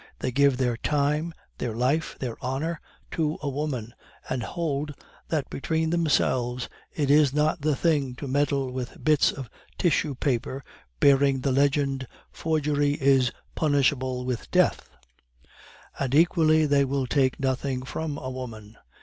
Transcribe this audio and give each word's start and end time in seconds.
They 0.17 0.31
give 0.31 0.57
their 0.57 0.77
time, 0.77 1.31
their 1.59 1.75
life, 1.75 2.17
their 2.17 2.35
honor 2.43 2.81
to 3.11 3.37
a 3.43 3.47
woman, 3.47 3.93
and 4.27 4.41
hold 4.41 4.95
that 5.27 5.47
between 5.51 5.91
themselves 5.91 6.67
it 6.91 7.11
is 7.11 7.35
not 7.35 7.61
the 7.61 7.75
thing 7.75 8.15
to 8.15 8.27
meddle 8.27 8.71
with 8.71 9.03
bits 9.03 9.31
of 9.31 9.47
tissue 9.77 10.15
paper 10.15 10.63
bearing 10.99 11.41
the 11.41 11.51
legend, 11.51 12.07
'Forgery 12.31 12.93
is 12.99 13.31
punishable 13.53 14.25
with 14.25 14.49
death.' 14.49 14.89
And 15.99 16.15
equally 16.15 16.65
they 16.65 16.83
will 16.83 17.05
take 17.05 17.39
nothing 17.39 17.83
from 17.83 18.17
a 18.17 18.31
woman. 18.31 18.77